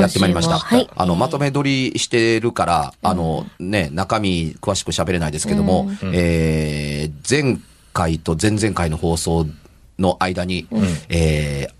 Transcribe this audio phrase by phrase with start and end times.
[0.00, 0.58] やってまいりました。
[0.58, 0.88] はい。
[0.96, 7.58] あの、まとめ撮りしてるから、あの、ね、中身詳しく喋れないですけども、えー前
[7.92, 9.46] 回と前々回の放送
[9.98, 10.66] の間に、
[11.08, 11.74] えー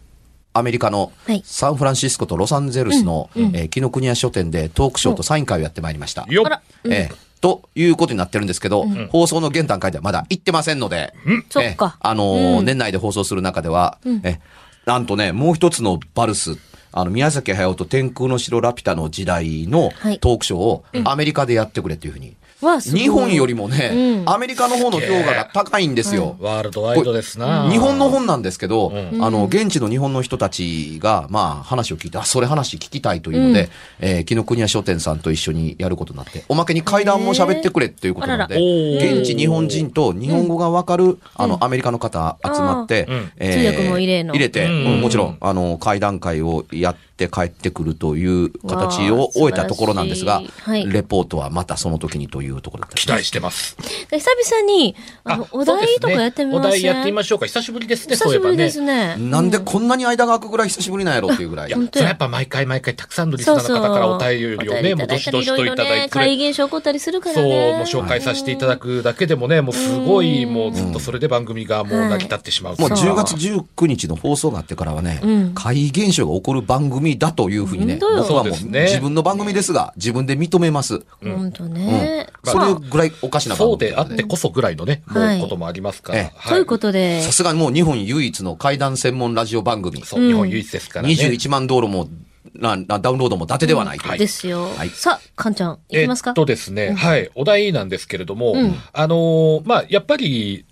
[0.55, 1.41] アメリカのはい。
[1.47, 6.27] サンフランシスコとロサンゼルスの、えー紀ノ国屋書店でトークショーとサイン会をやってまいりました。
[6.29, 6.61] よっ。
[6.85, 11.13] えーということになってるんですけど、放送の現段階ではまだ行ってませんので、
[11.51, 11.97] そっか。
[12.01, 14.39] えーあのー年内で放送する中では、え
[14.87, 16.57] なんとね、もう一つのバルス、
[16.93, 22.37] あの、宮崎駿と天空の城ラピュタの時代のはいトークショーをアメリカでやってくれっていうふうに。
[22.63, 24.31] 日本よりもね、うん。
[24.31, 26.37] アメリカの方の評価が高いんですよ。
[26.39, 27.69] ワールドワイドですな。
[27.69, 29.23] 日本の本なんですけど、ん。
[29.23, 33.69] あの、現地の日本の人たちが、まあ、話を聞いて、あ、それ話聞きたいというので、
[34.01, 38.57] えー、紀ノ国屋書店さんと一緒にやることになって、おまけに会談も喋ってくれっていうことなので、
[38.97, 43.33] 現地日本人と日本語がわかる、あの、アメリカの方集まって、うん。
[43.39, 44.35] え通訳も入れの。
[44.35, 44.87] 入れて、うん。
[44.87, 53.77] うんもちろん、あの、会談会をやって帰ってくるという形を終えたところなんですがはい、レポートはまたその時にというところだった期待してます。
[54.11, 56.71] で久々に、あの、お題とかやってみません？
[56.71, 57.47] お題やってみましょうか。
[57.47, 59.17] 久しぶりですね、久しぶりですそういえばね。
[59.17, 59.31] ね。
[59.31, 61.69] なんでこんなに間が空くぐらい久しぶりなんやろっていうぐらい。
[61.69, 66.09] いや、それはやっぱ毎回毎回たくさんのリスナーの方からお便りをね、もうどしどしといただいて。
[66.11, 67.73] 怪現象起こったりするからそう、ね。
[67.73, 72.77] もう紹介させていただくだけでもね、もうすごい、もうずっとそれで番組がもう成り立ってしまう。
[72.79, 78.85] もうそう10月19日の放送があってからはね、うん怪現象が起こる番組だというふうにね、僕はもうね。
[78.85, 81.03] 自分の番組ですが、自分で認めます。
[81.23, 82.29] 本当ね。
[82.45, 86.31] それぐらいおかしな番そう組であってこそぐらいのね、もはいうこともありますから。
[86.49, 90.03] ということで、さすがにもう日本唯一の怪談専門ラジオ番組。
[90.05, 91.15] そう、日本唯一ですからね。
[91.15, 92.09] 21万道路も、
[92.55, 93.99] ななダウンロードも伊達ではない。
[94.19, 94.69] ですよ。
[94.77, 94.91] はい。
[94.91, 96.31] さあ、かんちゃん、いきますか？
[96.31, 98.75] えっとですね、はい、お題なんですけれども、ん。
[98.93, 100.65] あのーまあ、やっぱり、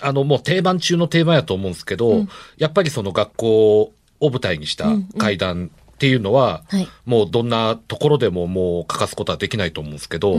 [0.00, 4.88] あの、もう定番中の定番やと思うんですけど、やっぱりその学校を舞台にした
[5.18, 6.88] 会談っていうのは、はい。
[7.06, 10.36] もうどんなところでももう欠かすことはできないと思うんですけど、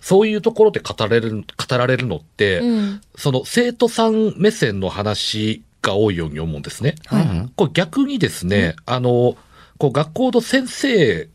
[0.00, 3.00] そういうところで語れる、語られるのって、うん。
[3.14, 6.94] その生徒さん目線の話が多いように思うんですね。
[7.06, 7.50] はい。
[7.56, 9.36] これ逆にですね、あの、
[9.76, 11.28] こう学校の先生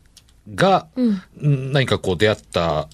[0.56, 1.22] が、うん。
[1.40, 2.88] うん何かこう出会った、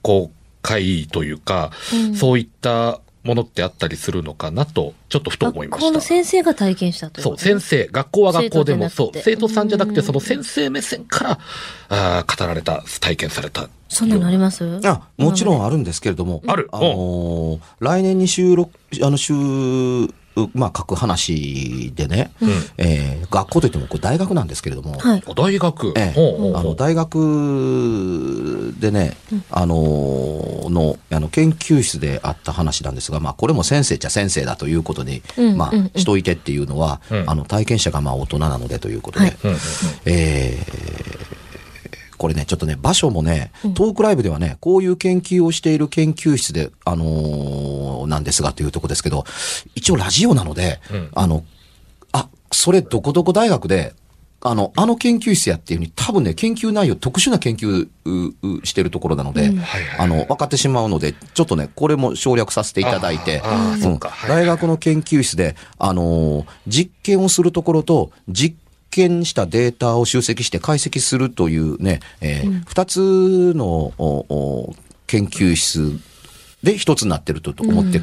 [0.00, 2.14] こう、会というか、うん。
[2.14, 5.86] そういったものってあったりするのかなと、ちょっとふと思いました。
[5.86, 7.44] 学校の先生が体験したというそう、こと？
[7.44, 11.38] ね先生、学校は学校でも、そう、生徒さんじゃなくて、うんその先生目線から、
[11.88, 13.68] あー語られた、体験された。
[13.88, 14.80] そんなのあります？
[14.84, 18.72] あもちろんあるんですけれども、あるあのー来年に収録、
[19.02, 19.32] あの、週、
[20.54, 22.32] まあ、書く話でね、
[22.78, 25.22] えー学校といってもこれ大学なんですけれども、はい。
[25.26, 25.94] お大学。
[25.96, 26.12] ええ。
[26.12, 26.60] ほうほうほう。
[26.60, 29.16] あの大学でね、
[29.50, 35.22] あのーのあの研究室であった話なんですが、まあ、これも先生っちゃ先生だということに、
[35.56, 35.84] まあうんうん。
[35.86, 37.24] うんしといてっていうのは、うん。
[37.26, 39.36] あの体験者がまあ大人なのでということで、はい。
[39.44, 39.60] うんうんうん。
[40.06, 41.41] えー
[42.22, 49.24] これね、ちょっとね、場所もね、トークライブではね、こういう研究をしている研究室で、あのーなんですがというとこですけど、
[49.74, 51.10] 一応ラジオなので、うん。
[51.16, 51.42] あの、
[52.12, 53.94] あ、それどこどこ大学で、
[54.40, 63.98] あの、あの研究室やっていうふうに、多分ね、研究内容、特殊な研究ううしてるところなので、はいはいあの、分かってしまうので、ちょっとね、これも省略させていただいて、うん。
[64.28, 68.56] 大学の研究室で、あのー実験をするところと、実
[68.92, 73.66] 験したデータを集積して解析するというね、えー二つの
[73.98, 74.74] おお
[75.06, 75.98] 研究室
[76.62, 78.00] で一つになってると思って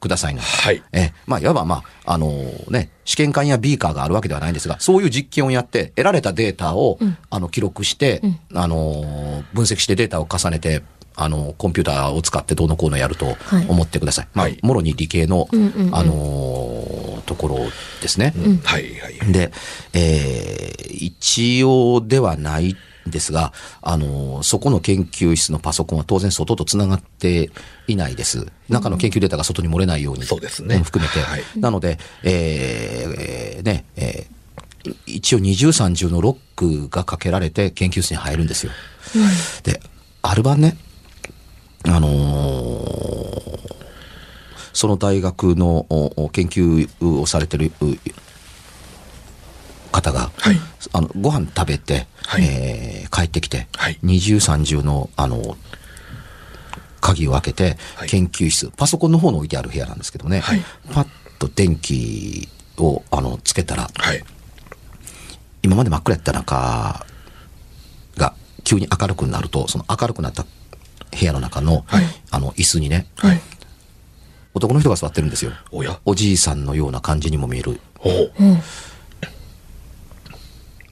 [0.00, 0.42] くださいな。
[0.42, 0.82] はい。
[0.92, 2.28] えーまあ、いわば、まあ、あの
[2.70, 6.98] ね、試験管やビーカーがあるわけではないんですが、そういう実験をやって、得られたデータを、
[7.28, 8.22] あの、記録して、
[8.54, 10.82] あの分析してデータを重ねて、
[11.14, 13.66] あの、コンピューターを使ってどうのこうのやるとはい。
[13.68, 14.28] 思ってください。
[14.32, 15.94] まあはい、もろに理系の、うんうんうん。
[15.94, 16.79] あのと
[17.40, 17.58] ころ
[18.02, 18.34] ですね。
[18.64, 19.32] はいはい。
[19.32, 19.50] で、
[19.94, 22.76] えー一応ではない
[23.08, 27.50] んですが、あの、そこの研究室のパソコンは当然外とつながって
[27.86, 28.46] いないです。
[28.68, 30.24] 中の研究データが外に漏れないように。
[30.24, 31.20] そうですねん含めて。
[31.20, 34.40] はいなので、えーえーね、えー
[35.06, 38.72] 一応二重三重のロックがかけられて研究室に入るんですよ。
[39.62, 39.80] で、
[40.22, 40.76] ある晩ね、
[41.84, 43.69] あのー
[44.72, 45.86] その大学の
[46.32, 47.96] 研究をされてるう
[49.92, 50.56] 方が、はい。
[50.92, 52.44] あのご飯食べて、はい。
[52.44, 53.98] えー帰ってきて、はい。
[54.02, 55.56] 二重三重のあの
[57.00, 58.08] 鍵を開けて、はい。
[58.08, 60.62] 研究室パソコンの方に置いてある部屋なんですけどね、はい。
[60.92, 61.08] パッ
[61.38, 64.22] と電気をあのつけたらはい。
[65.62, 67.04] 今まで真っ暗やった中
[68.16, 68.34] が
[68.64, 72.04] 急に明るくなるとその明るくなった部屋の中の,、はい。
[72.30, 73.40] あの椅子にね、はい。
[74.54, 75.52] 男の人が座ってるんですよ。
[75.70, 76.00] おや？
[76.04, 77.80] おじいさんのような感じにも見える。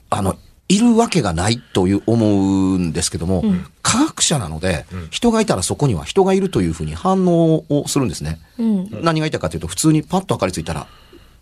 [0.09, 0.35] あの
[0.69, 3.43] いるわけがないという思うんですけども、
[3.81, 8.39] 科学者なので、人がいたらそこには人がいるというふうに反応をするんですね。
[8.59, 8.89] うん。
[8.91, 10.87] 何が言いたいかというと、普通にパッと明かりついたら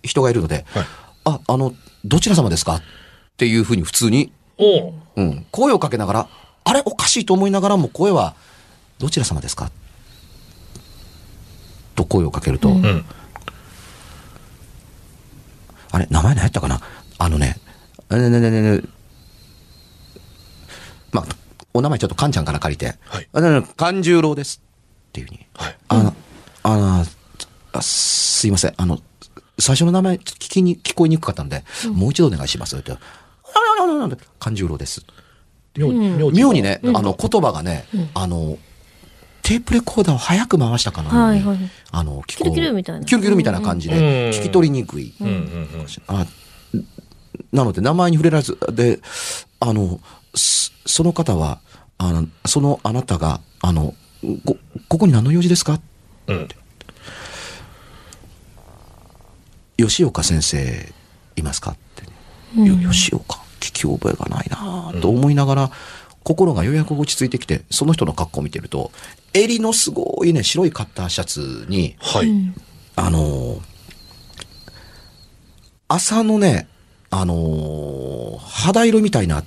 [0.02, 0.86] 人がいるので、はい。
[1.25, 1.75] あ、あの、
[2.06, 2.75] どちら様ですか？
[2.75, 2.81] っ
[3.36, 4.31] ていうふうに普通に、
[5.18, 6.30] うん、声をかけながら、
[6.64, 6.81] あれ？
[6.86, 8.34] おかしいと思いながらも声は、
[8.98, 9.72] どちら様ですか？
[11.98, 13.06] と声をかけると、うん。
[15.92, 16.80] あれ名前何やったかな？
[17.18, 17.58] あのね、
[18.10, 18.82] ねねねねね
[21.12, 21.26] まあ、
[21.74, 24.62] お名前ちょっとカンちゃんから借りて、はいあねね勘十郎です
[25.10, 25.46] っていうふうに。
[25.56, 25.78] はい。
[25.88, 26.14] あの、
[26.64, 27.06] あの、
[27.74, 28.74] あすいません。
[28.78, 29.00] あの、
[29.58, 32.78] 最初の名前聞きに、聞こえにくかったんで、もう一度お願いします。
[32.78, 32.92] って。
[32.92, 33.00] ああ
[33.80, 35.04] ああああ勘十郎です。
[35.76, 38.58] 妙に、妙妙にね、あの、言葉がね、あの、
[39.48, 41.70] テープレコーダーを早く回したかのように、はいはい。
[41.92, 43.06] あの、聞キルキルみたいな。
[43.06, 44.04] キュルキュルみたいな感じで、うん。
[44.38, 45.14] 聞き取りにくい。
[47.54, 49.00] なので、名前に触れられず、で、
[49.62, 50.02] あの、
[50.36, 51.62] そその方は、
[51.98, 53.94] あの、そのあなたが、あの、
[54.46, 54.58] こ、
[54.90, 55.80] ここに何の用事ですか？
[56.28, 56.50] うん。
[59.78, 60.94] 吉岡先生
[61.38, 61.72] いますか？
[61.72, 65.72] って、よ吉岡聞き覚えがないなぁと思いながら、
[66.24, 68.92] 心がようやく落ち着いてきてその人の格好を見てると
[69.38, 72.30] 襟のすごいね白いカッターシャツにはい。
[72.95, 73.62] あのー
[75.88, 76.68] 朝のね
[77.10, 79.44] あのー肌色みたいな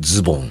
[0.00, 0.50] ズボン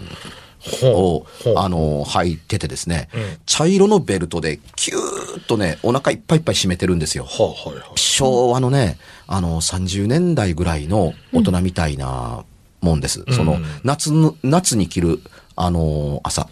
[0.82, 7.24] ほをあのー履いててですね、うん茶色のベルトでキューッとねお腹いっぱいいっぱい締めてるんですよ。
[7.26, 7.86] はあ、はいはい。
[7.96, 8.98] 昭和のね、
[9.28, 12.44] あの、30年代ぐらいの大人みたいな
[12.82, 13.24] もんです。
[13.32, 15.22] そのうん、夏の、夏に着る、
[15.56, 16.50] あの、朝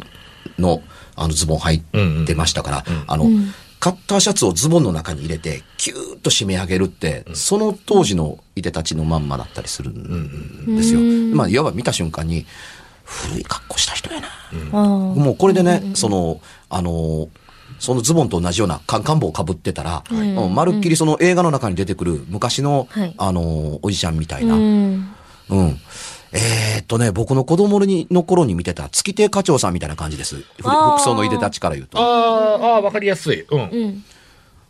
[0.59, 0.81] の、
[1.15, 3.30] あの、ズボン履いてましたから、あの、
[3.80, 11.01] カッターシャツをズボンの中に入れて、キューッと締め上げるって、その当時のいでたちのまんまだったりするんですよ。
[11.36, 12.45] まあ、いわば見た瞬間に、
[13.04, 14.30] 古い格好した人やな。
[14.80, 16.39] もうこれでね、その、
[16.69, 17.27] あの、
[17.80, 20.04] そのズボンと同じようなカンカン帽をかぶってたら、
[20.54, 23.13] まるっきりその映画の中に出てくる昔の、はい。
[23.18, 24.56] あの、おじちゃんみたいな。
[25.50, 25.66] ううん。
[25.68, 25.80] ん。
[26.31, 30.44] えーっとね、僕の子供にの頃に見てた月亭課長さんみたいな感じです。
[30.57, 32.00] 服装のいでたちから言うと。
[32.00, 33.45] ああ、ああ、わかりやすい。
[33.50, 33.60] うん。
[33.60, 34.04] うん。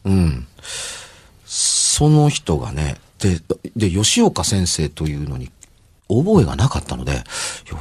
[0.06, 0.48] うん。
[1.46, 3.40] その人がね、で、
[3.78, 5.52] で、吉岡先生というのに
[6.10, 7.24] 覚えがなかったので、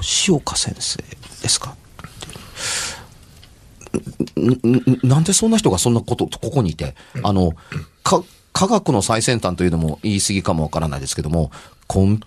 [0.00, 1.03] 吉岡先生
[1.43, 1.75] ですか？
[5.03, 7.53] なんでそんな人がそんなこと、ここにいて、あの、
[8.05, 8.23] か、
[8.53, 11.50] 科学の最先端というのも言い過ぎかもわからないですけども、
[11.89, 12.21] コン、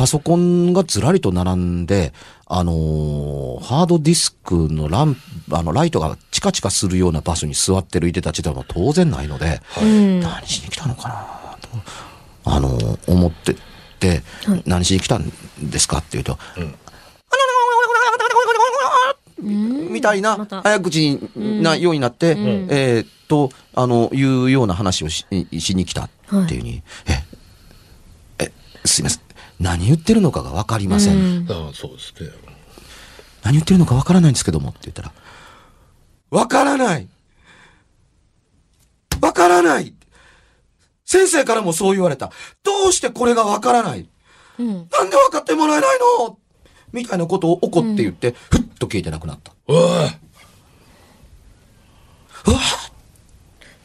[0.00, 2.14] パソコンがずらりと並んで、
[2.46, 5.14] あのーハードディスクのラン、
[5.52, 10.20] あの、ライトがチカチカするような場所に座ってるいでたちでも当然ないので、うん。
[10.20, 11.68] 何しに来たのかなと、
[12.50, 13.54] あのー思って
[13.98, 14.62] て、はい。
[14.64, 15.30] 何しに来たん
[15.62, 16.38] ですかって言うと、
[19.42, 22.36] みたいな早口なようになって、
[22.70, 25.26] えーっと、あの、いうような話をし
[25.58, 26.10] しに来たっ
[26.48, 26.82] ていうに、
[28.38, 28.52] え、え、
[28.86, 29.29] すいません。
[29.60, 31.16] 何言ってるのかがわかりません。
[31.16, 32.30] うんああ、そうですね。
[33.42, 35.12] 何言ってるのかわからないんですけどもって言ったら、
[36.30, 37.08] わからない
[39.20, 39.94] わからない
[41.04, 42.30] 先生からもそう言われた。
[42.62, 44.08] どうしてこれがわからない？
[44.58, 44.66] うん。
[44.66, 46.38] なんで分かってもらえないの？
[46.92, 49.52] みたいなことを怒って言って、ふっと消えてなくなった。
[49.68, 50.08] うわ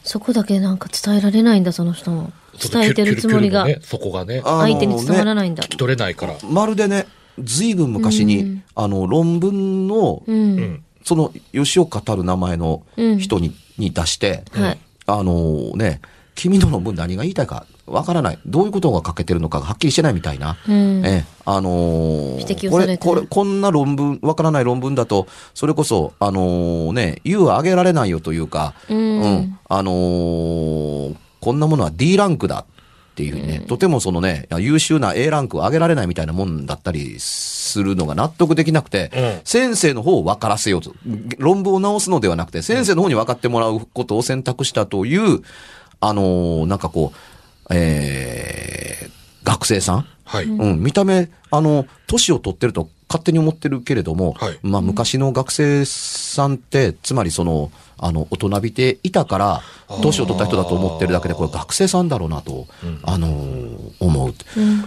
[0.04, 2.32] そこだけなんか伝えられないんだ、その人も。
[2.56, 5.68] 伝えてるつもりがね、そこがね、相手に伝わらないんだ聞。
[5.70, 6.34] き取れないから。
[6.50, 7.06] まるでね、
[7.42, 10.32] ずいぶん昔に、うんあの、論文の、う。
[10.32, 10.82] うんん。
[11.04, 12.82] その、吉岡たる名前の
[13.18, 14.78] 人に,、に出して、はい。
[15.06, 16.00] あのね、
[16.34, 18.38] 君の論文何が言いたいかわからない。
[18.44, 20.58] どういうことが書けてるのかがはっきりしてないみたいな。
[20.68, 21.06] うん。
[21.06, 40.92] ええ、あのーこれ、これ、こんな論文、わからない論文だと、それこそ、あのーね、優は上げられないよというか、うんあのーこんなものは D ランクだっていうふうにね、とてもそのね、優秀な A ランクを上げられないみたいなもんだったりするのが納得できなくて、うん先生の方を分からせようと。
[41.38, 45.42] 論文を直すのではなくて、先生の方に分かってもらうことを選択したという、
[46.00, 50.06] あのーなんかこう、えー、学生さん？
[50.24, 50.44] はい。
[50.46, 59.62] うん、見た目、あの、年を取ってると勝手に思ってるけれども、はいまあ昔の学生さんって、つまりその、あの、大人びていたから、
[60.02, 62.66] 年を取った人だと思ってるだけで、これ学生さんだろうなと、
[63.02, 64.34] あのー思う。
[64.56, 64.84] うん。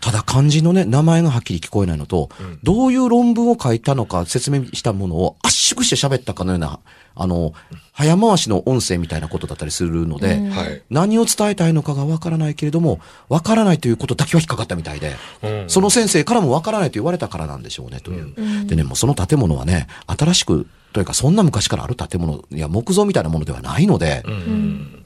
[0.00, 2.30] ただ漢字のね、名前がはっきり聞こえないのと、
[2.62, 6.78] どういう論文を書いたのか説明したものを圧縮して喋ったかのような、
[7.20, 7.52] あの、
[7.92, 10.82] 早回しの音声みたいなことだったりするので、はい。
[10.88, 18.66] 何を伝えたいのかがわからないけれども、わからないということだけは引っかかったみたいで、うんその先生からもわからないと言われたからなんでしょうね、という。
[18.66, 25.04] でね、もうその建物はね、新しく、というかそんな昔からある建物、いや、木造みたいなものではないので、うん。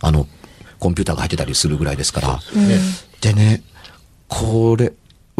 [0.00, 0.26] あの、
[0.80, 2.40] コンピューターが入ってたりするぐらいですから。
[2.60, 2.78] ね。
[3.20, 3.62] でね、
[4.28, 4.92] これ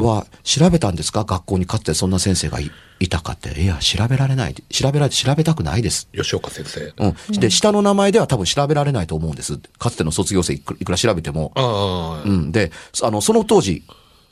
[0.05, 1.25] は調べたんですか？
[1.25, 2.71] 学校にかつてそんな先生がい
[3.01, 3.61] いたかって。
[3.61, 4.55] いや、調べられない。
[4.55, 6.09] 調べられて調べたくないです。
[6.15, 6.93] 吉岡先生。
[6.97, 7.41] うん。
[7.41, 9.59] で、下の名前では多分調べられないと思うんです。
[9.79, 11.53] かつての卒業生いくいくら調べても。
[11.57, 12.53] ああ、うん。
[12.53, 12.71] で、
[13.03, 13.83] あの、その当時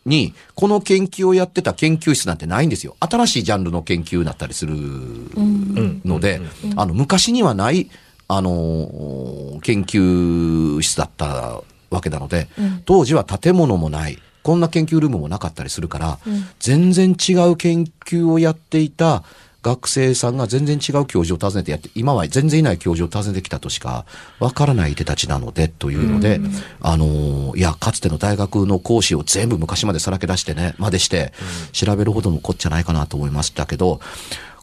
[0.07, 2.97] に、この研究をやってた研究室なんてないんですよ。
[3.01, 6.41] 新しいジャンルの研究だったりするので、
[6.77, 7.91] あの、昔にはない、
[8.29, 12.49] あの、研究室だったわけなので、
[12.85, 14.19] 当時は建物もない。
[14.43, 16.19] こんな研究ルームもなかったりするから、
[16.59, 19.23] 全然違う研究をやっていた
[19.63, 24.05] 学生さんが全然違う教授を訪ねてやって、今は全然いない教授を訪ねてきたとしか
[24.41, 26.41] わからない手たちなので、というので、
[26.81, 31.33] あのーいや、かつての大学の講師を全部昔までさらけ出してね、までして、
[31.71, 34.01] 調べるほどのこっちゃないかなと思いましたけど、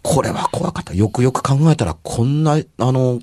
[0.03, 0.93] これは怖かった。
[0.93, 3.21] よくよく考えたら、こんな、あの、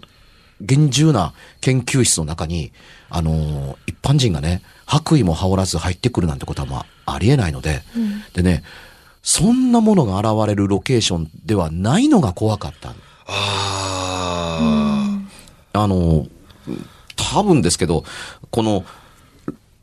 [0.62, 2.72] 厳重な研究室の中に、
[3.10, 7.82] あの、一般人がね、白衣も羽織らず入ってくるなんてことはまあ、ありえないので、
[8.32, 8.62] でね、
[9.22, 12.94] そんなものが現れるロケーションではないのが怖かった。
[13.26, 15.18] あ
[15.72, 16.26] あの、
[17.16, 18.04] 多分ですけど、
[18.50, 18.84] この、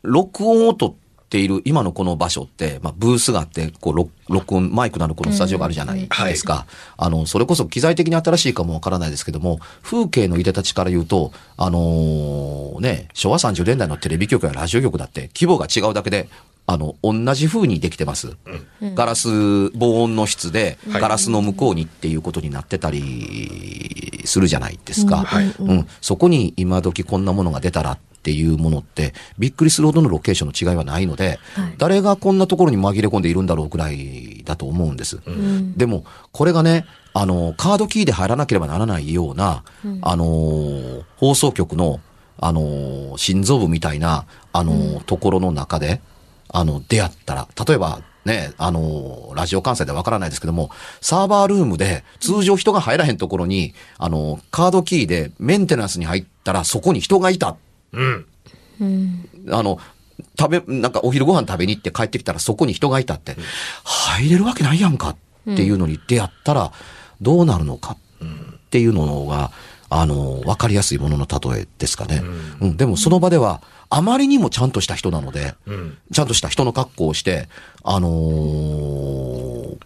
[0.01, 0.95] 録音を取っ
[1.33, 6.67] ている今のこの場所って、まあ、ブースがあって、こう、録録音、マイクのあるこのスタジオがあるじゃないですか。
[6.95, 16.29] あの、それこそ機材的に新しいかもわからないですけども、風景の入れ立ちから言うと、あのーね、昭和30年代のテレビ局やラジオ局だって規模が違うだけで、
[16.67, 18.37] あの、同じ風にできてます。
[18.93, 21.01] ガラス、防音の室で、はい。
[21.01, 25.17] ガラスの向こうにっていうことになってたりするじゃないですか。
[25.17, 25.53] はい。
[25.59, 35.19] うん、そこに今時こんなものが出たらっていうものって、びっくりするほどのロケーションの違いはないので、はい誰がこんなところに紛れ込んでいるんだろうぐらいだと思うんです。
[35.25, 39.63] うんでも、これがね、あの、カードキーで入らなければならないような、
[40.01, 41.99] あの、放送局の、
[42.39, 46.01] あの、心臓部みたいな、あの、ところの中で、
[46.49, 50.69] あの、出会ったら、例えば、ね、あの、ラジオ関西でわからないですけども、
[51.01, 57.49] サーバールームで通常人が入らへんところに、あの、カードキーでメンテナンスに入ったらそこに人がいた。
[57.49, 57.55] あ、
[57.93, 58.25] うん。
[58.81, 59.79] うんあの、
[60.39, 63.35] 食べ、なんかお昼ご飯食べに行って帰ってきたらそこに人がいたって、
[63.83, 65.15] 入れるわけないやんかっ
[65.55, 66.71] ていうのに出会ったら
[67.21, 67.97] どうなるのかっ
[68.69, 69.51] ていうのが、
[69.89, 72.23] あの、わかりやすいものの例えですかね。
[72.61, 75.97] うん、でもその場では、あまりにもちゃんとした人なので、うん。
[76.11, 77.47] ちゃんとした人の格好をして、
[77.83, 79.77] あのー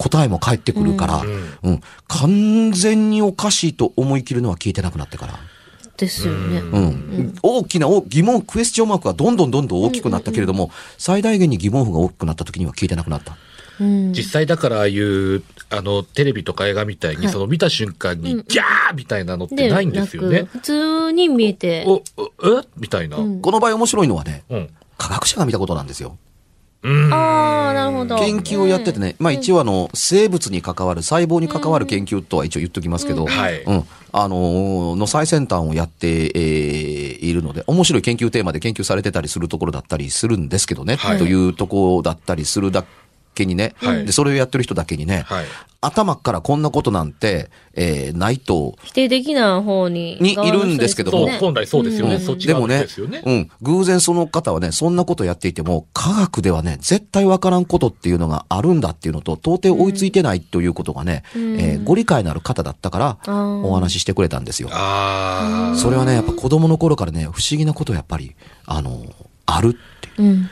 [0.00, 1.22] 答えも返ってくるから、
[1.62, 5.34] うん、完全におかしいと思い切るのは聞いてなくなってから。
[6.00, 6.58] ですよね。
[6.58, 13.36] うん、大きなお疑問、クエスチョンマークがどんどんどんどん大きくなったけれども、最大限に疑問符が大きくなった時には聞いてなくなった。
[13.78, 20.58] うん実際だからああいう、あの、テレビとか映画みたいに、はいその見た瞬間に、ギャーみたいなのってないんですよねなく。
[20.58, 21.84] 普通に見えて。
[21.86, 22.66] お、おえ？
[22.78, 23.16] みたいな。
[23.16, 24.70] うんこの場合面白いのはね、うん。
[24.98, 26.18] 科学者が見たことなんですよ。
[26.82, 27.12] うん。
[27.12, 28.18] ああ、なるほど。
[28.18, 33.84] 研究をやっててね、まあ一応あの、生物に関わる、細胞に関わる研究とは一応言っときますけど、うん。
[34.12, 42.84] あのーの最先端をやって、えーいるので、面白い研究テーマで研究されてたりするところだったりするんですけどね、はいというところだったりするだ
[43.34, 45.44] けにね、はいで、それをやってる人だけにね、はい。
[45.82, 50.18] 頭からこんなことなんて、えーないと、否定的な方に。
[50.20, 52.16] にいるんですけども本来そうですよね。
[52.16, 53.22] うんそっちでもねですよね。
[53.24, 63.34] うん、偶然その方はね、そんなことやっていても、科学ではね、絶対わからんことっていうのがあるんだっていうのと、到底追いついてないということがね、うんえーご理解のある方だったから、
[63.64, 64.68] お話ししてくれたんですよ。
[64.68, 64.74] そ
[65.90, 68.34] れはね、やっぱ子供の頃からね、不思議なことやっぱり、
[68.66, 69.06] あの、
[69.46, 70.50] あるっていう。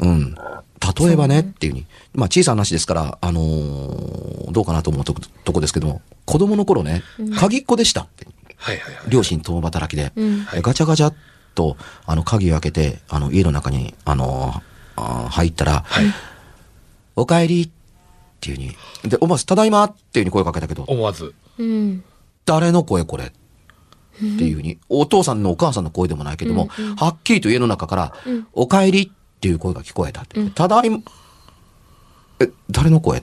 [0.00, 0.08] うん。
[0.08, 0.34] うん。
[0.80, 7.02] 例えばねっていうふうに、まあ小さな話ですから、あのーどうかなと思うととこですけども、子供の頃ね、
[7.36, 8.26] 鍵っ子でしたって。
[8.56, 9.10] はいはいはい。
[9.10, 10.12] 両親共働きで。
[10.16, 10.40] うん。
[10.40, 11.14] はいガチャガチャっ
[11.54, 14.62] と、あの、鍵を開けて、あの、家の中に、あの、
[14.96, 16.06] あー入ったら、はい。
[17.16, 17.70] お帰りっ
[18.40, 18.76] ていうふうに、
[19.10, 21.34] で、思わず、ただいまっていうふうに声かけたけど、思わず。
[21.58, 22.02] うん。
[22.46, 23.24] 誰の声これ？
[23.26, 23.30] っ
[24.18, 28.14] ていうふうに、お父さんのお母さんの声でもないけども、はっきりと家の中から、
[28.52, 30.50] お帰りっていう声が聞こえたって。
[30.50, 30.98] ただいま、
[32.40, 33.20] え、誰の声？
[33.20, 33.22] っ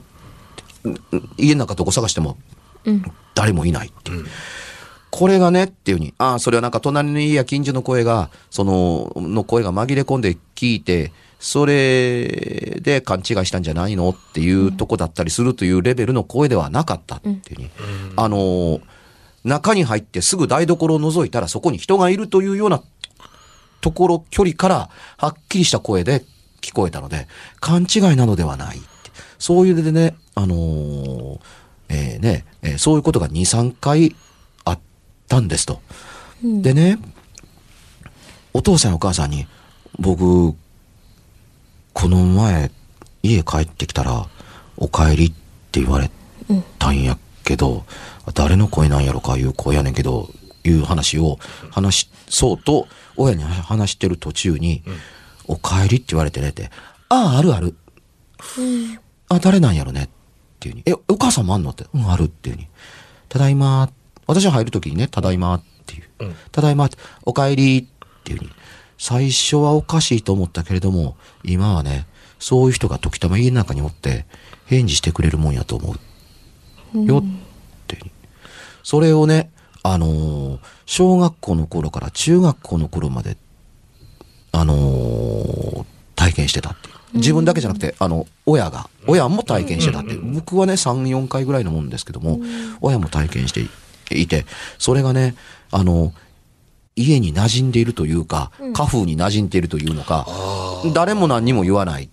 [0.82, 0.96] てん
[1.36, 2.38] 家の中どこ探しても、
[2.86, 3.04] うん。
[3.34, 4.24] 誰もいないっていう。
[5.10, 17.70] これがねっていうふうに、ああ、それはなんか隣の家や近所の声が、その、の声が紛れ込んで聞いて、それで勘違いしたんじゃないのっていうとこだったりするというレベルの声ではなかったっていうふうに。
[18.16, 18.80] あのー
[19.44, 22.82] 中に入ってすぐ台所を覗いたらそこに人がいるというような
[23.80, 26.24] ところ、距離からはっきりした声で
[26.60, 27.28] 聞こえたので、
[27.60, 28.86] 勘違いなのではないって。
[29.38, 31.38] そういうでね、あのー
[31.88, 34.14] えーね、えーそういうことが2、3回
[34.64, 34.78] あっ
[35.28, 35.80] たんですと。
[36.42, 36.98] でね、
[38.52, 39.46] お父さんやお母さんに、
[39.98, 40.54] 僕、
[41.92, 42.70] この前、
[43.22, 44.26] 家帰ってきたら、
[44.76, 45.32] お帰りっ
[45.72, 46.10] て言われ
[46.78, 47.84] たんやけど、
[48.34, 50.28] 誰の声なんやろかいう声やねんけど、
[50.70, 51.38] いう話を
[51.70, 54.82] 話そうと、親に話してる途中に、
[55.46, 56.70] お帰りって言われてねって、
[57.08, 57.74] ああ、あるある。
[59.28, 60.08] あ、誰なんやろねっ
[60.60, 60.82] ていうに。
[60.86, 61.86] え、お母さんもあんのって。
[61.94, 62.68] うん、あるっていうに。
[63.28, 63.90] ただいま、
[64.26, 66.02] 私が入るときにね、ただいまっていう。
[66.20, 66.88] うんただいま、
[67.24, 68.50] お帰りっていうに。
[68.98, 72.06] 最初はおかしいと思ったけれども、今はね、
[72.38, 74.26] そういう人が時たま家の中におって、
[74.66, 75.94] 返事してくれるもんやと思
[76.94, 77.04] う。
[77.04, 77.24] よっ
[77.86, 78.10] ていうに。
[78.82, 79.50] それをね、
[79.92, 83.36] あのー小学校の頃から中学校の頃まで、
[84.52, 86.94] あのー体験してたっていう。
[87.14, 90.22] 自分だけじゃなくて、あの、親が、親も体験してたっていう。
[90.34, 92.40] 僕はね、3、4回ぐらいのもんですけども、
[92.80, 93.60] 親も体験して
[94.10, 94.46] いて、
[94.78, 95.34] それがね、
[95.70, 96.12] あの、
[96.96, 100.26] 家に馴染んでいるというか、家風に馴染んでいるというのか、
[100.94, 102.08] 誰も何にも言わない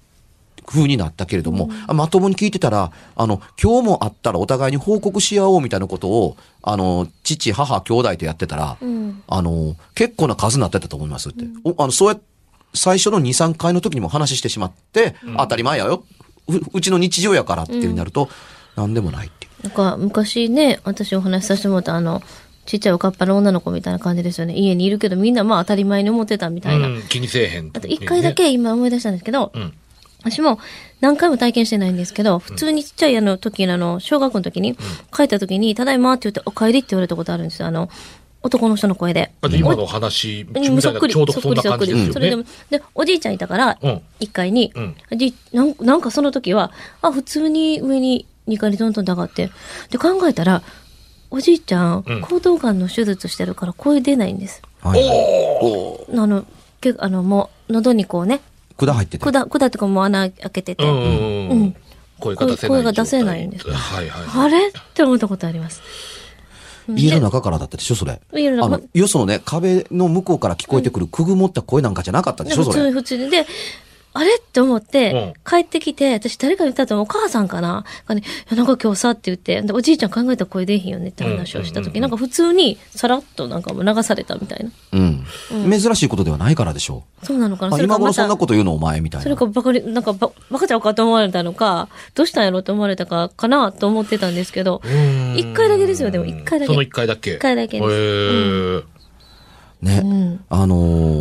[0.66, 9.24] 風になったけれども、あまともに聞いてたら、あの、今日もあったらお互いに報告し合おうみたいなことを、あの、父、母、兄弟とやってたら、うん。
[9.28, 11.46] あの、結構な数になってたと思いますって。
[11.64, 12.20] おあの、そうや
[12.74, 16.04] 最初の2、3回の時にも話してしまって、当たり前やよ。
[16.48, 18.30] ううちの日常やからっていう風になると、
[18.76, 19.64] なんでもないっていう。
[19.64, 22.22] なんか、昔ね、私お話しさせてもらったあの、
[22.66, 24.56] ちっちゃいおかっぱの女の子みたいな感じですよね。
[24.56, 26.88] 家にいるけどみんなまあ当たり前に思ってたみたいな。
[26.88, 27.72] うん、気にせえへん。
[27.74, 29.74] あと一回だけ今思い出したんですけど、うん。
[30.24, 30.60] 私も
[31.02, 34.76] 何回も体験してないんですけど、普通にちっちゃいあの時のあの、小学校の時に、
[35.16, 37.68] 帰った時に、ただいまって言って、お帰りって言われたことあるんですよ。
[37.68, 37.90] あの、
[38.42, 39.32] 男の人の声で。
[39.42, 49.50] あで今の話、みたいな、うんそっくり、ちょうどそんな感じですよそれでもね。、で、おじいちゃんいたからうん、一階に、うんじなんなんかその時は、あ、普通に上に2階にトントンと上がって、
[49.90, 50.62] で、考えたら、
[51.32, 54.62] おじいちゃん、うん喉頭がんの手術してるから声出ないんです。
[54.82, 55.02] はい。
[55.62, 56.46] おあの、
[56.82, 58.42] けあの、もう、喉にこうね、
[58.78, 59.24] 管入ってて。
[59.24, 61.76] 管、管ってかもう穴開けてて、うんうんううんん。
[62.20, 62.78] 声が出せない。
[62.78, 64.46] 声が出せないんですはいはい。
[64.46, 65.82] あれって思ったことあります？
[66.90, 68.20] 家の中からだったでしょ、それ。
[68.34, 72.80] 家の中あの、よそのね、壁の向こうから聞こえてくるくぐもった声なんかじゃなかったでしょ、それ。
[72.80, 73.30] 普通に普通に。
[73.30, 73.48] で、
[74.16, 74.36] あれ？
[74.36, 77.84] って思って、う帰ってきて、私誰かに言ったとお母さんかな？
[78.08, 84.72] がね、いやなんか今日さって言って、でおじいちゃん考えたら声出えへんよねって話をした時、なんか普通にさらっとなんか流されたみたいな。
[84.94, 85.26] うん。
[85.72, 87.70] 珍しいことではないからでしょそうなのかう。
[87.70, 87.78] な？
[87.78, 89.24] あ今頃そんなとこと言うのお前みたいな。
[89.24, 95.36] それかバカに、なんかば、バカちゃうかと思われたのか、どうしたんやろうと思われたか、かなと思ってたんですけど、うん。
[95.38, 96.68] 一回だけですよでも一回だけ。
[96.68, 97.34] その一回だけ。
[97.34, 97.92] 一回だけです。
[97.92, 98.93] へー
[99.84, 100.02] ね。
[100.04, 100.46] うん。
[100.50, 100.76] あの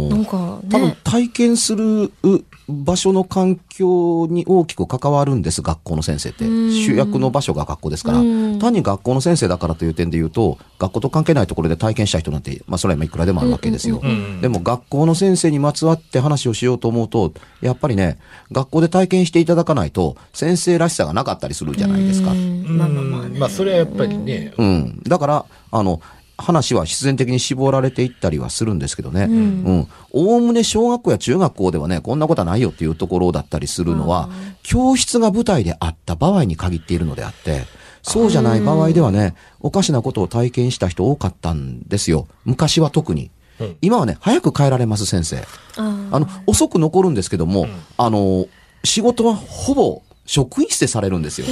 [0.09, 0.31] ーなんか
[0.71, 6.47] 多分ね、体験するう場所の環境に大きく関わるんです、学校の先生って。
[6.47, 8.59] うん主役の場所が学校ですからうん。
[8.59, 14.41] 単に学校の先生だからという点で言うと、学校と関係ないところで体験した人なんて、まあそれはいくらでもあるわけですようんうんうん。
[14.41, 18.19] でも学校の先生にまつわって話をしようと思うと、やっぱりね、
[18.53, 22.33] 学校で体験していただかないと、先生らしさがなかったりするじゃないですか。
[22.33, 23.39] うんまあまあまあね。
[23.39, 25.03] まあ、それはやっぱりね、うん。
[25.07, 26.01] だから、あの、
[26.39, 29.25] 話は必然的に絞られていったりはするんですけどね。
[29.25, 29.89] うん。
[30.11, 34.29] おおむね小学校や中学校ではね、こんなことはないよっていうところだったりするのは、
[34.63, 37.65] 教室が舞台であった場合に限っているのであって、
[38.03, 42.27] そうじゃない場合ではね、おかしなことを体験した人多かったんですよ。
[42.45, 43.25] 昔は特に。
[43.25, 45.45] うん今はね、早く帰られます、先生。
[45.77, 48.47] あの、遅く残るんですけども、あの、
[48.83, 51.47] 仕事はほぼ職員室でされるんですよ。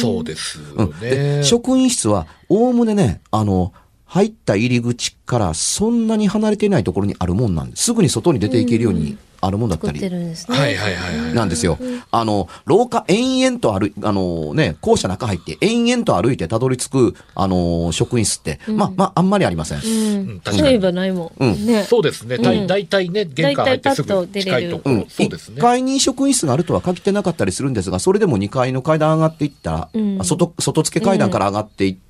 [0.00, 1.44] そうですうんよでね。
[1.44, 3.72] 職員室は、おおむねね、あの、
[4.10, 7.84] 入った入り口からそんなに離れていないところにあるもんなんです。
[7.84, 10.14] すぐに外に出ていけるようにあるもんだった作ってり。
[10.16, 10.56] るんですね。
[10.58, 11.34] はいはいはいはい。
[11.34, 11.78] なんですよ。
[12.10, 19.78] あの、廊下延々と歩い、あのね、校舎中入って延々と歩いてたどり着く、あの、職員室って、まあ、まあ、あんまりありません。
[19.78, 20.40] うん。
[20.40, 21.44] 確かにそういえばないもん。
[21.44, 21.84] うんね。
[21.84, 22.38] そうですね。
[22.38, 25.06] だい大体ね、玄関入ってすぐ近いところ。。
[25.10, 25.60] そうです1ね。
[25.60, 32.07] 階に職員室があるとは限ってなかったりするんですが、それでも2階の階段上がっていったら、うんあ外、外付け階段から上がっていって、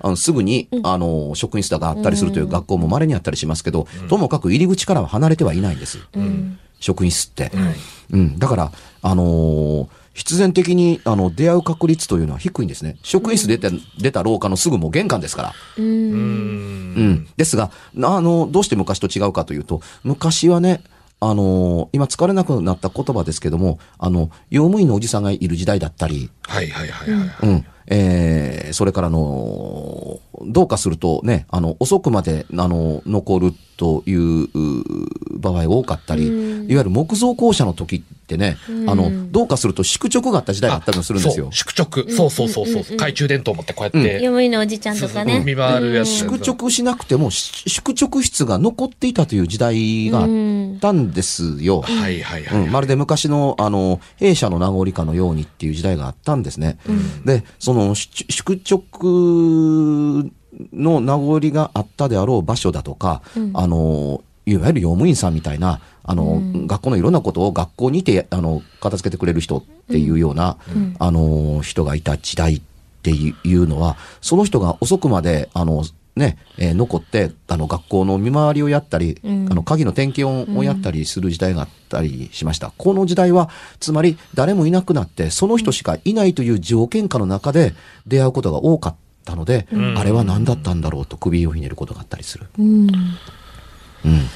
[0.00, 5.98] あのすぐに、あの、職員室があったりするという学校も稀にあったりしますけど、ともかく入り口からは離れてはいないんです。
[6.78, 7.50] 職員室って。
[8.12, 8.38] うん。
[8.38, 12.96] だから、あのー必然的に、あの、出会う確率というのは低いんですね。
[13.02, 15.54] 職員室出て、出た廊下のすぐもう玄関ですから。
[15.78, 15.84] うん。
[15.84, 16.14] うんう
[17.12, 17.28] ん。
[17.36, 17.70] ですが、
[18.02, 20.82] あの、どうして昔と違うかというと、昔はね、
[21.20, 27.28] あのー今使われなくなった言葉ですけども、あの、用務員のおじさんがいる時代だったり、はいはいはいはい。
[27.42, 27.66] うん。
[27.86, 41.50] えーそれからあの、どうかするとね、あの、遅くまで、あの、残るというう場合が多かったり、いわゆる木造校舎の時ってね、あの、どうかすると宿直があった時代があったりもするんですよ。
[41.50, 42.10] 宿直。
[42.10, 42.82] そうそうそうそう。
[42.82, 44.18] 懐中電灯持ってこうやって。
[44.18, 45.42] 読みのおじちゃんとかね。
[45.44, 46.08] 見回るやつ。
[46.08, 51.80] 宿直しなくても、し宿直室が残っていたという時代があったんですよ。
[51.80, 52.62] はいはいはい。
[52.62, 56.78] うん、まるで昔の、あの、弊社の名残かのようにっていう時代があったんですね。
[57.24, 60.30] で、その、し宿直
[60.72, 63.22] の名残があったであろう場所だとか、
[63.54, 70.56] あの、いわゆる用務員さんみたいな、あの、学校のいろんなことを学校にて、あの、片付けてくれる人っていうような、
[70.98, 72.62] あの、人がいた時代っ
[73.02, 75.84] ていうのは、その人が遅くまで、あの、
[76.20, 82.72] ね、えー残って、あの、学校の見回りをやったり、あの、鍵の点検ををやったりする時代があったりしました。
[82.76, 87.74] この時代は、つまり、誰もいなくなって、その人しかいないという条件下の中で
[88.06, 92.46] 出会うことが多かったので、あれは何だったんだろうと首をひねることがあったりする。
[94.04, 94.28] うん。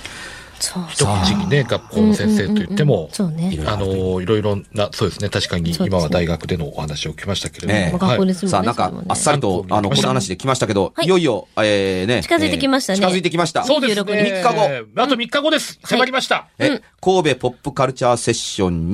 [0.61, 3.59] 一口にね、学校の先生と言っても、そうね。
[3.67, 5.29] あの、いろいろな、そうですね。
[5.29, 8.35] 確かに今は大学でのお話を聞きましたけれども。
[8.35, 12.23] さあ、なんかあっさりと、あの、この話で来ましたけど、はいいよいよ、えーね。
[12.23, 13.65] 近づいてきましたねえー近づいてきました。
[13.65, 14.03] そうですね。
[14.03, 15.03] 26日3日後。
[15.03, 15.79] あと3日後です。
[15.85, 16.49] 迫りました。
[16.59, 18.91] え、神戸ポップカルチャーセッション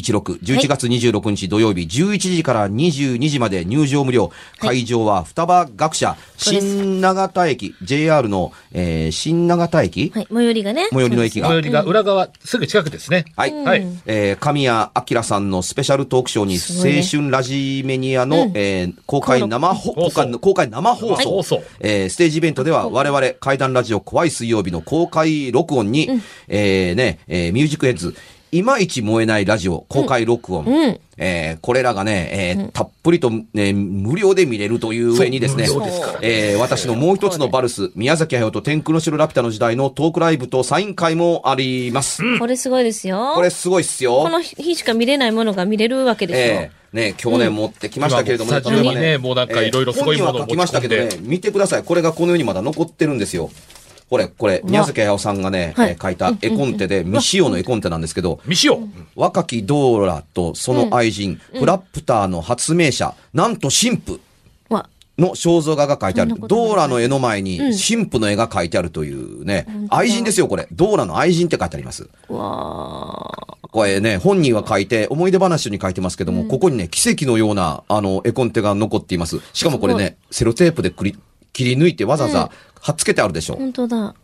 [0.00, 4.30] 2016、11月26日土曜日、11時から22時まで入場無料。
[4.58, 10.26] 会場は双葉学者、新長田駅、JR の、えー新長田駅、はい。
[10.32, 10.88] 最寄りがね。
[10.90, 11.48] 最寄りの駅が。
[11.48, 13.24] 最寄りが裏側、すぐ近くですね。
[13.36, 13.52] はい。
[13.52, 13.86] はい。
[14.06, 16.56] えー神谷明さんのスペシャルトークショーに、
[17.00, 20.38] 青春ラジメニアの、えー公開生放放送。
[20.38, 26.08] 公開生放送、放送えーステージイベントでは我々怪談ラジオ怖い水曜日の公開録音に、
[26.48, 28.14] えーね、えーミュージックヘッズ、
[28.52, 35.74] いまいち燃えないラジオ公開録音、うんえーこれらがね、えーたっぷりと、ね、無料で見れるという上にですね、す
[36.22, 42.22] えー私のもう一つのバルス、宮崎駿と天空の城ラピュタの時代のトークライブとサイン会もあります。
[42.38, 43.32] これすごいですよ。
[43.34, 44.22] これすごいっすよ。
[44.22, 46.60] この日しか見れないものが見れるわけですよ。
[46.62, 51.84] ええね、去年持ってきましたけれども、今もスタジオにねもうなんかいろいろすごいものを本人は書きましたけどね見てください。
[51.84, 53.50] これがこの世にまだ残ってるんですよ。
[54.10, 58.80] これ、これ、宮崎駿さんがね、書いた絵コンテで、未使用の絵コンテなんですけど、未使用。
[59.14, 64.20] 若きドーラとその愛人、フラップターの発明者、なんと神父
[64.68, 66.34] わ、の肖像画が書いてある。
[66.48, 70.66] ドーラの絵の前に神父の絵が書いてあるというね、愛人ですよ、これ。
[70.72, 72.08] ドーラの愛人って書いてあります。
[72.28, 73.68] わー。
[73.70, 79.38] これね、本人は書いて、思い出話に書いてますけども、ここにね、奇跡のような、あの、絵コンテが残っています。
[79.52, 81.16] しかもこれね、セロテープでくり
[81.52, 83.56] 切り抜いてわざわざ貼っつけてあるでしょ。
[83.56, 84.14] 本当だ。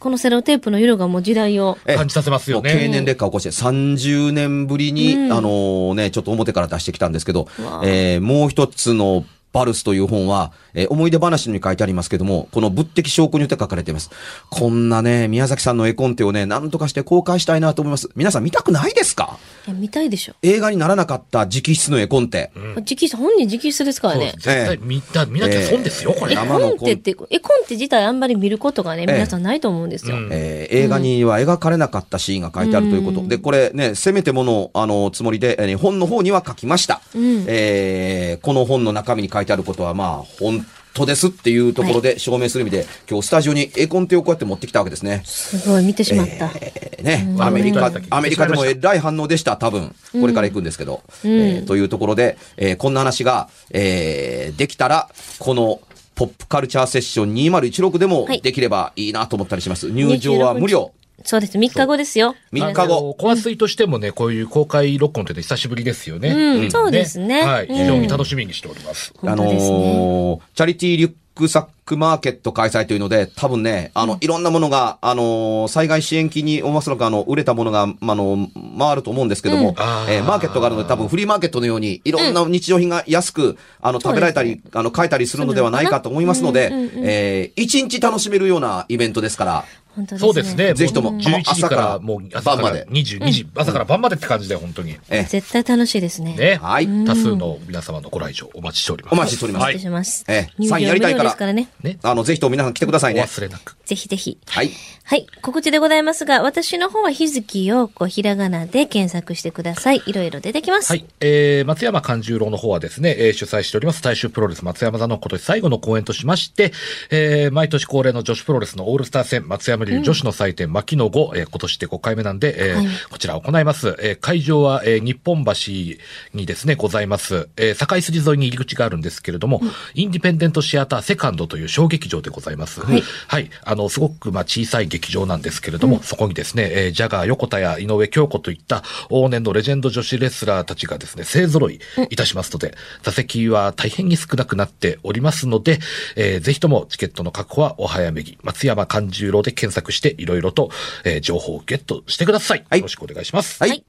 [0.00, 1.76] このセロテープの色がもう時代を。
[1.84, 7.48] え感じさせますよねもう経年劣化を起こして30年ぶりに、あのね、ちょっと表から出してきたんですけど、
[7.84, 14.10] えーもう一つのバルスという本は、えー思い出話に書いてありますけども、この物的証拠によって書かれています。
[14.50, 18.08] こんなね、宮崎さんの絵コンテをね、なんとかして公開したいなと思います。
[18.16, 19.38] 皆さん見たくないですか？
[19.66, 20.34] いや、見たいでしょ。
[20.42, 22.50] 映画にならなかった直筆の絵コンテ。
[22.54, 24.32] 直筆、本人直筆ですからね。
[24.36, 26.32] 絶対見た、見なきゃ損ですよ、これ。
[26.32, 30.16] 絵生のコンテって、絵コンテ自体あんまり見ることがね、皆さんないと思うんですよ。
[30.16, 33.26] うんえー映画には描かれなかったシーンが書いてあるということ。
[33.26, 37.00] で、これね、せめてもの、あの、つもりで、えー本の方には書きました。
[37.14, 45.22] えーこの本の中身に書いてあることは、まあ、本当ですっていうところで証明する意味で、今日スタジオに絵コンテをこうやって持ってきたわけですね。
[45.24, 46.50] すごい、見てしまった。
[46.60, 49.94] えーね、アメリカ、アメリカでもえらい反応でした、多分。
[50.12, 51.02] これから行くんですけど。
[51.24, 55.80] えーというところで、えーこんな話が、えーできたら、この、
[56.14, 59.90] ポップカルチャーセッション2016でもはいできればいいなと思ったりします。
[59.90, 60.92] 入場は無料。
[61.24, 61.58] そうです。
[61.58, 62.34] 3日後ですよ。
[62.52, 63.14] 3日後。
[63.14, 66.30] コアスイとしてもね、こういう公開録音って久しぶりですよね。
[66.30, 67.66] うんそうですねはい。
[67.66, 69.12] うん非常に楽しみにしております。
[69.22, 69.76] あの本当ですね。
[69.76, 78.48] ーチャリティーリュックサックマーケット開催というので、多分ね、あの、いろんなものが、あのー災害支援金に、おそらくあの、売れたものが、まあの、
[78.78, 86.70] 回ると思うんですけども、あーえーマーケットがあるので、多分フリーマーケットのように、いろんな日常品が安く、あの、食べられたり、あの、買えたりするのではないかと思いますので、
[87.02, 89.64] えー一日楽しめるようなイベントですから、
[89.96, 90.18] ね。
[90.18, 90.74] そうですね。
[90.74, 94.96] ぜひともう11時か朝からら、もう朝から晩まで22時、朝から晩までって感じで、本当に。
[95.08, 96.34] えー絶対楽しいですね。
[96.36, 96.58] ね。
[96.62, 99.12] はい多数の皆様のご来場お待ちしております。
[99.14, 100.24] お待ちしておりますはい失礼します。
[100.28, 101.68] ええサインやりたいからですからね。
[101.82, 101.98] ね。
[102.02, 103.22] あの、ぜひとも皆さん来てくださいおね。
[103.22, 103.76] 忘れなく。
[103.84, 104.38] ぜひぜひ。
[104.46, 104.70] はい。
[105.10, 105.26] はい。
[105.42, 110.00] 告知でございますが、私の方は日月陽子ひらがなで検索してください。
[110.06, 110.92] いろいろ出てきます。
[110.92, 111.04] はい。
[111.18, 116.72] えー、松山勘十郎の方はですね、えー主催しております大衆プロレス松山座の今年最後の公演としまして、
[117.10, 123.96] えー、毎年恒例の女子プロレスのオールスター戦松山流女子の祭典、牧野5、えー今年で5回目なんで、えーはいこちら行います。
[123.98, 125.98] えー会場は、えー日本橋
[126.38, 127.48] にですね、ございます。
[127.56, 129.60] えー境筋沿いに入り口があるんですけれども、
[129.94, 132.80] インディペンデントシアターセカンドという小劇場でございます。
[132.80, 133.50] はいはい。
[133.64, 145.78] あの、すごく、まあ、小さい劇場なんですけれども、そこにですね、えージャガー横田や井上京子といった往年のレジェンド女子レスラーたちがですね、勢揃いいたしますので、座席は大変に少なくなっておりますので、
[146.16, 150.70] えーぜひともチケットの確保はお早めに、松山勘十郎で検索して、いろいろと、
[151.04, 152.64] えー情報をゲットしてください。
[152.68, 153.58] はいよろしくお願いします。
[153.62, 153.70] はい。
[153.70, 153.84] はい